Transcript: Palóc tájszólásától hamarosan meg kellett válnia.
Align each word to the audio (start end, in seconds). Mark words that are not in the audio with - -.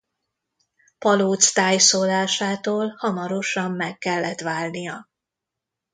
Palóc 0.97 1.51
tájszólásától 1.51 2.93
hamarosan 2.97 3.71
meg 3.71 3.97
kellett 3.97 4.39
válnia. 4.39 5.09